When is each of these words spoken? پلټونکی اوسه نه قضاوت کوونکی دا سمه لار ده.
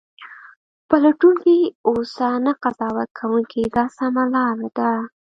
پلټونکی 0.89 1.57
اوسه 1.87 2.29
نه 2.45 2.53
قضاوت 2.63 3.09
کوونکی 3.19 3.63
دا 3.75 3.85
سمه 3.97 4.23
لار 4.33 4.57
ده. 4.77 4.91